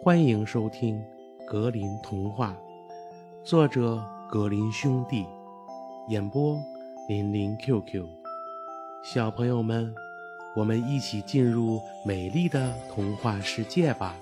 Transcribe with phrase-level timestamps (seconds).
[0.00, 0.96] 欢迎收听
[1.44, 2.56] 《格林童话》，
[3.44, 5.26] 作者格林兄弟，
[6.08, 6.56] 演播
[7.08, 8.06] 林林 QQ。
[9.02, 9.92] 小朋友们，
[10.54, 14.14] 我们一起进入美丽的童话世界吧！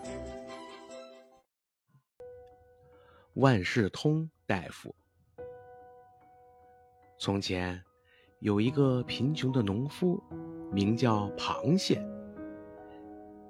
[3.34, 4.94] 万事通大夫。
[7.18, 7.78] 从前
[8.40, 10.22] 有一个贫穷的农夫，
[10.72, 12.02] 名叫螃蟹。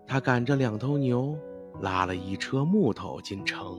[0.08, 1.38] 他赶着两头牛。
[1.80, 3.78] 拉了一车木头进城，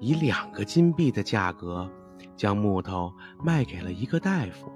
[0.00, 1.90] 以两个金币的价格，
[2.36, 4.70] 将木头卖给了一个大夫。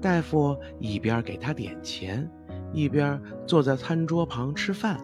[0.00, 2.30] 大夫一边给他点钱，
[2.72, 4.98] 一边坐在餐桌旁吃饭。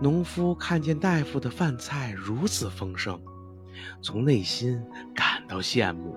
[0.00, 3.20] 农夫看见大夫的饭菜如此丰盛，
[4.00, 4.80] 从内心
[5.14, 6.14] 感到羡慕，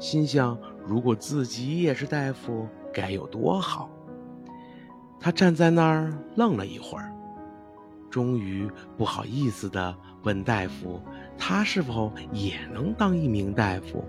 [0.00, 3.88] 心想：如果自己也是大夫，该有多好！
[5.20, 7.12] 他站在那儿愣了一会儿。
[8.10, 11.00] 终于不好意思地问大夫
[11.36, 14.04] ：“他是否也能当一名大夫？”“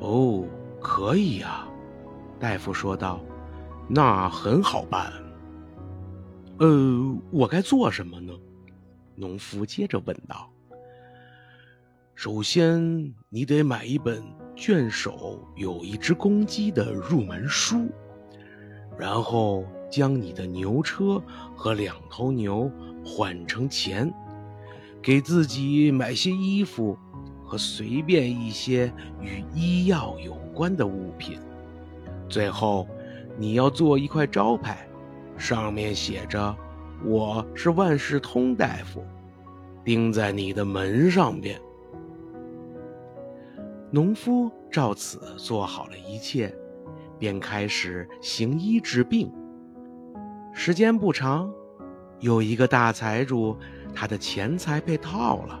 [0.00, 0.44] 哦，
[0.80, 1.66] 可以呀。”
[2.40, 3.20] 大夫说道
[3.88, 5.12] ，“那很好办。
[6.58, 8.32] ”“呃，我该做什么呢？”
[9.14, 10.50] 农夫接着问道。
[12.14, 14.22] “首先，你得买一本
[14.56, 17.88] 卷首有一只公鸡的入门书，
[18.98, 21.22] 然后……”将你的牛车
[21.56, 22.70] 和两头牛
[23.04, 24.12] 换成钱，
[25.02, 26.96] 给自己买些衣服
[27.44, 31.38] 和随便一些与医药有关的物品。
[32.28, 32.86] 最后，
[33.36, 34.86] 你要做一块招牌，
[35.36, 36.56] 上面写着
[37.04, 39.02] “我是万事通大夫”，
[39.84, 41.60] 钉在你的门上边。
[43.90, 46.54] 农夫照此做好了一切，
[47.18, 49.28] 便开始行医治病。
[50.62, 51.50] 时间不长，
[52.18, 53.56] 有一个大财主，
[53.94, 55.58] 他的钱财被盗了。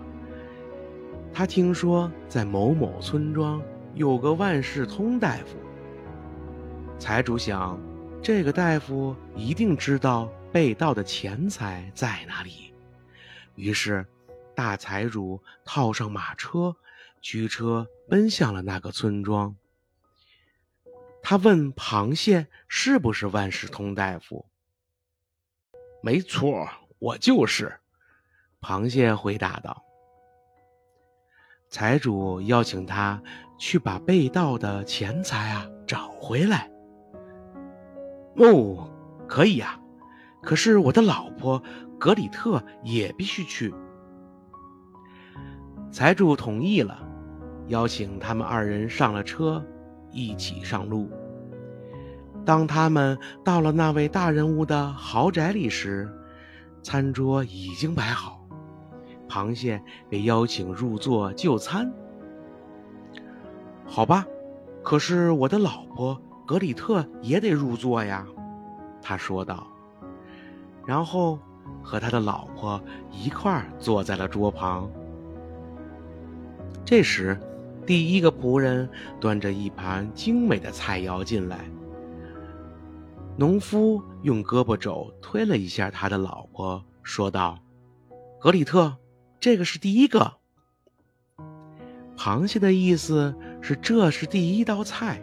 [1.32, 3.62] 他听说在某某村庄
[3.94, 5.56] 有个万事通大夫。
[6.98, 7.80] 财主想，
[8.22, 12.74] 这个大夫一定知道被盗的钱财在哪里。
[13.54, 14.06] 于是，
[14.54, 16.76] 大财主套上马车，
[17.22, 19.56] 驱车奔向了那个村庄。
[21.22, 24.44] 他问螃蟹：“是不是万事通大夫？”
[26.02, 26.66] 没错，
[26.98, 27.72] 我就是。
[28.60, 29.82] 螃蟹回答道。
[31.68, 33.22] 财主邀请他
[33.58, 36.70] 去把被盗的钱财啊找回来。
[38.36, 38.90] 哦，
[39.28, 39.78] 可以呀，
[40.42, 41.62] 可是我的老婆
[41.98, 43.74] 格里特也必须去。
[45.92, 47.06] 财主同意了，
[47.68, 49.64] 邀请他们二人上了车，
[50.10, 51.10] 一起上路。
[52.50, 56.10] 当他们到了那位大人物的豪宅里时，
[56.82, 58.44] 餐桌已经摆好，
[59.28, 61.88] 螃蟹被邀请入座就餐。
[63.86, 64.26] 好吧，
[64.82, 68.26] 可是我的老婆格里特也得入座呀，
[69.00, 69.64] 他说道。
[70.84, 71.38] 然后
[71.84, 74.90] 和他的老婆一块儿坐在了桌旁。
[76.84, 77.38] 这时，
[77.86, 78.90] 第一个仆人
[79.20, 81.60] 端着一盘精美的菜肴进来。
[83.40, 87.58] 农夫用胳膊肘推了一下他的老婆，说道
[88.38, 88.94] ：“格里特，
[89.40, 90.34] 这个是第一个。”
[92.18, 95.22] 螃蟹的意思是这是第一道菜，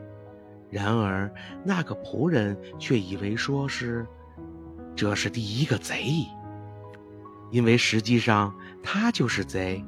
[0.72, 1.32] 然而
[1.64, 4.04] 那个仆人却以为说是
[4.96, 6.26] 这是第一个贼，
[7.52, 8.52] 因为实际上
[8.82, 9.86] 他就是贼，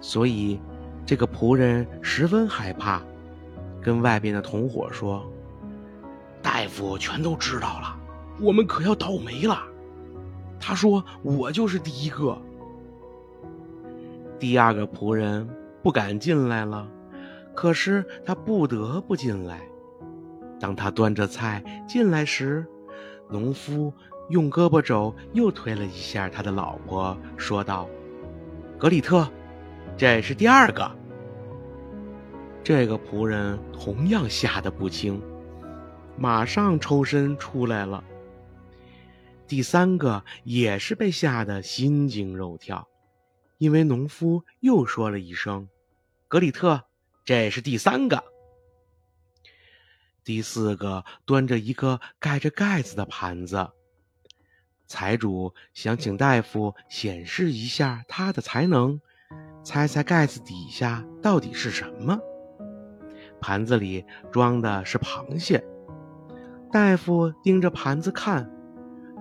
[0.00, 0.60] 所以
[1.04, 3.02] 这个仆人十分害怕，
[3.82, 5.28] 跟外边的同伙说。
[6.42, 7.96] 大夫全都知道了，
[8.40, 9.62] 我们可要倒霉了。
[10.58, 12.36] 他说：“我就是第一个。”
[14.38, 15.48] 第二个仆人
[15.82, 16.88] 不敢进来了，
[17.54, 19.60] 可是他不得不进来。
[20.58, 22.66] 当他端着菜进来时，
[23.28, 23.92] 农夫
[24.28, 27.88] 用胳膊肘又推了一下他的老婆，说道
[28.78, 29.28] ：“格里特，
[29.96, 30.90] 这是第二个。”
[32.62, 35.20] 这个仆人同样吓得不轻。
[36.20, 38.04] 马上抽身出来了。
[39.48, 42.86] 第三个也是被吓得心惊肉跳，
[43.56, 45.66] 因为农夫又说了一声
[46.28, 46.84] ：“格里特，
[47.24, 48.22] 这是第三个。”
[50.22, 53.70] 第四个端着一个盖着盖子的盘子。
[54.86, 59.00] 财主想请大夫显示一下他的才能，
[59.64, 62.20] 猜猜盖子底下到底是什么？
[63.40, 65.64] 盘子里装的是螃蟹。
[66.72, 68.48] 大夫盯着盘子看，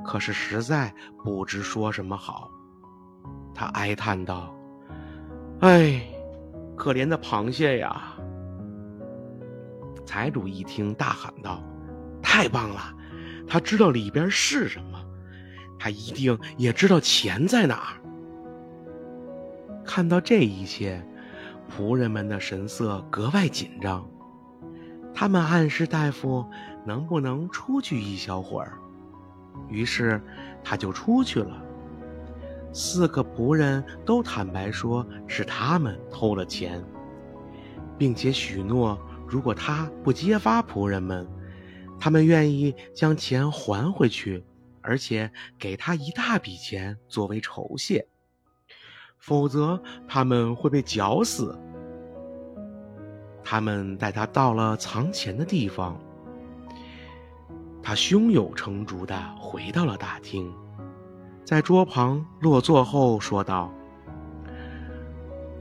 [0.05, 0.93] 可是实在
[1.23, 2.51] 不知说什么好。
[3.55, 4.55] 他哀叹道
[5.61, 5.99] ：“哎，
[6.75, 8.13] 可怜的螃蟹呀！”
[10.05, 11.63] 财主一听，大喊道
[12.21, 12.95] ：“太棒了！
[13.47, 15.03] 他知道里边是什么，
[15.79, 17.97] 他一定也知道钱在哪儿。”
[19.83, 21.03] 看到这一切，
[21.67, 24.07] 仆人们的神色格外紧张。
[25.19, 26.49] 他们暗示大夫
[26.85, 28.79] 能不能出去一小会儿，
[29.67, 30.23] 于是
[30.63, 31.61] 他就出去了。
[32.71, 36.81] 四个仆人都坦白说是他们偷了钱，
[37.97, 41.27] 并且许诺，如果他不揭发仆人们，
[41.99, 44.41] 他们愿意将钱还回去，
[44.79, 48.07] 而且给他一大笔钱作为酬谢。
[49.17, 51.59] 否则，他们会被绞死。
[53.51, 55.99] 他们带他到了藏钱的地方，
[57.81, 60.53] 他胸有成竹地回到了大厅，
[61.43, 63.73] 在桌旁落座后说道：“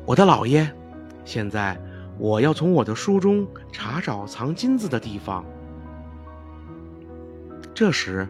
[0.05, 0.71] 我的老爷，
[1.25, 1.81] 现在
[2.19, 5.43] 我要从我的书中查找藏金子的地方。”
[7.75, 8.29] 这时。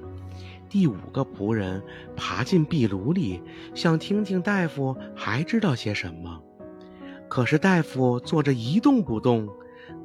[0.71, 1.83] 第五个仆人
[2.15, 3.43] 爬进壁炉里，
[3.75, 6.43] 想听听大夫还知道些什么。
[7.29, 9.49] 可是大夫坐着一动不动，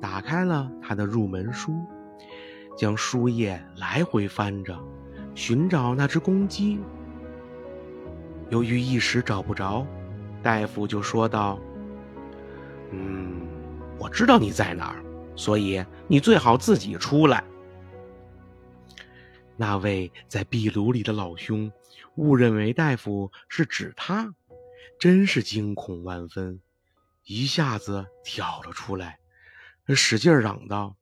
[0.01, 1.73] 打开了他的入门书，
[2.77, 4.77] 将书页来回翻着，
[5.33, 6.79] 寻找那只公鸡。
[8.49, 9.87] 由于一时找不着，
[10.43, 11.59] 大夫就说道
[12.91, 13.41] ：“嗯，
[13.97, 15.03] 我知道你在哪儿，
[15.35, 17.43] 所以你最好自己出来。”
[19.55, 21.71] 那位在壁炉里的老兄
[22.15, 24.33] 误认为大夫是指他，
[24.99, 26.59] 真是惊恐万分，
[27.25, 29.19] 一下子跳了出来，
[29.89, 30.95] 使劲嚷道：“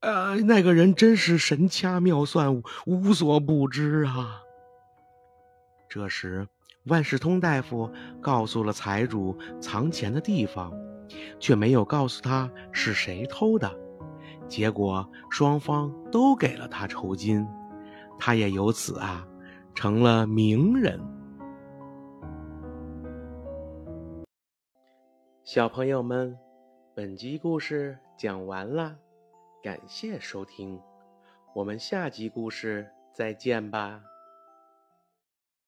[0.00, 4.40] 呃，那个人真是神掐妙算，无所不知啊！”
[5.88, 6.48] 这时，
[6.84, 10.72] 万事通大夫告诉了财主藏钱的地方，
[11.38, 13.70] 却没有告诉他是谁偷的，
[14.48, 17.46] 结果双方都给了他酬金。
[18.18, 19.26] 他也由此啊，
[19.74, 20.98] 成了名人。
[25.44, 26.38] 小朋友们，
[26.94, 28.96] 本集故事讲完了，
[29.60, 30.80] 感谢收听，
[31.52, 34.00] 我们下集故事再见吧。